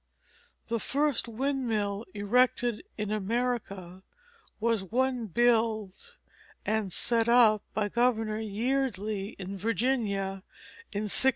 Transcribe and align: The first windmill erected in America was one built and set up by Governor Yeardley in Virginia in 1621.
The 0.67 0.79
first 0.79 1.27
windmill 1.27 2.05
erected 2.15 2.83
in 2.97 3.11
America 3.11 4.01
was 4.59 4.81
one 4.83 5.27
built 5.27 6.17
and 6.65 6.91
set 6.91 7.29
up 7.29 7.61
by 7.75 7.87
Governor 7.87 8.39
Yeardley 8.39 9.35
in 9.37 9.59
Virginia 9.59 10.41
in 10.91 11.03
1621. 11.03 11.09